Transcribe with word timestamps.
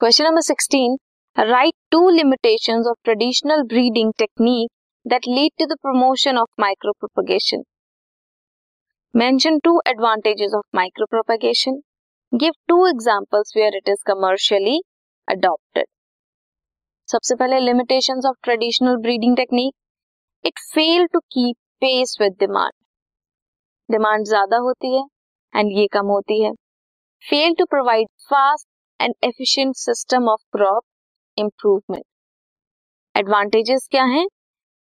Question 0.00 0.24
number 0.24 0.42
16. 0.42 0.96
Write 1.36 1.74
two 1.90 2.04
limitations 2.04 2.86
of 2.86 2.96
traditional 3.04 3.64
breeding 3.64 4.12
technique 4.18 4.70
that 5.04 5.26
lead 5.26 5.52
to 5.58 5.66
the 5.66 5.76
promotion 5.82 6.36
of 6.36 6.48
micropropagation. 6.60 7.64
Mention 9.14 9.60
two 9.64 9.80
advantages 9.86 10.54
of 10.54 10.64
micropropagation. 10.74 11.80
Give 12.38 12.54
two 12.68 12.86
examples 12.86 13.52
where 13.54 13.70
it 13.72 13.88
is 13.88 14.02
commercially 14.02 14.80
adopted. 15.28 15.86
सबसे 17.08 17.34
पहले 17.34 17.60
limitations 17.60 18.26
of 18.26 18.36
traditional 18.42 18.98
breeding 18.98 19.36
technique. 19.36 19.74
It 20.44 20.64
failed 20.74 21.08
to 21.12 21.20
keep 21.30 21.56
pace 21.82 22.16
with 22.20 22.36
demand. 22.38 22.72
Demand 23.90 24.24
ज्यादा 24.28 24.56
होती 24.62 24.94
है 24.96 25.02
and 25.56 25.70
ये 25.78 25.86
कम 25.92 26.06
होती 26.06 26.42
है 26.42 26.52
fail 27.28 27.54
to 27.58 27.64
provide 27.64 28.08
fast 28.30 28.66
and 29.01 29.13
efficient 29.23 29.75
system 29.75 30.27
of 30.29 30.41
crop 30.53 30.83
improvement 31.37 32.03
advantages 33.15 33.87
क्या 33.91 34.03
हैं? 34.05 34.25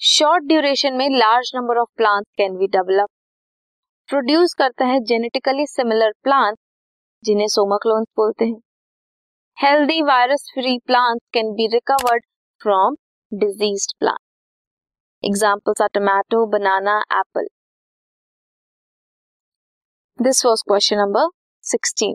शॉर्ट 0.00 0.44
ड्यूरेशन 0.44 0.94
में 0.96 1.08
large 1.10 1.50
number 1.54 1.78
of 1.78 1.88
plant 1.96 2.26
can 2.38 2.56
be 2.58 2.66
develop 2.72 3.08
produce 4.08 4.54
करता 4.58 4.84
है 4.86 4.98
जेनेटिकली 5.04 5.66
सिमिलर 5.66 6.12
प्लांट 6.22 6.58
जिन्हें 7.24 7.46
सोमाक्लोन्स 7.48 8.06
बोलते 8.16 8.44
हैं। 8.44 8.60
Healthy 9.58 10.00
virus 10.02 10.50
free 10.54 10.78
plant 10.86 11.20
can 11.34 11.52
be 11.54 11.66
recovered 11.74 12.24
from 12.60 12.96
disease 13.32 13.86
plant 14.00 14.20
examples 15.24 15.82
are 15.82 15.88
tomato 15.94 16.44
banana 16.52 16.98
apple 17.12 17.46
this 20.18 20.44
was 20.46 20.62
question 20.68 20.98
number 20.98 21.28
sixteen 21.64 22.14